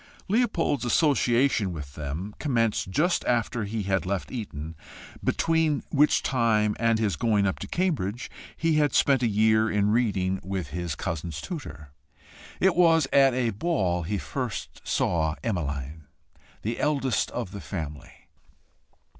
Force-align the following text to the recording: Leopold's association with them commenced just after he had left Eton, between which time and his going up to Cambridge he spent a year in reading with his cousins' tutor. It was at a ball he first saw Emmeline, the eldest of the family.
Leopold's 0.27 0.83
association 0.83 1.71
with 1.71 1.93
them 1.93 2.33
commenced 2.39 2.89
just 2.89 3.23
after 3.25 3.65
he 3.65 3.83
had 3.83 4.03
left 4.03 4.31
Eton, 4.31 4.75
between 5.23 5.83
which 5.91 6.23
time 6.23 6.75
and 6.79 6.97
his 6.97 7.15
going 7.15 7.45
up 7.45 7.59
to 7.59 7.67
Cambridge 7.67 8.27
he 8.57 8.81
spent 8.89 9.21
a 9.21 9.27
year 9.27 9.69
in 9.69 9.91
reading 9.91 10.39
with 10.43 10.69
his 10.69 10.95
cousins' 10.95 11.39
tutor. 11.39 11.91
It 12.59 12.75
was 12.75 13.05
at 13.13 13.35
a 13.35 13.51
ball 13.51 14.01
he 14.01 14.17
first 14.17 14.81
saw 14.87 15.35
Emmeline, 15.43 16.05
the 16.63 16.79
eldest 16.79 17.29
of 17.29 17.51
the 17.51 17.61
family. 17.61 18.25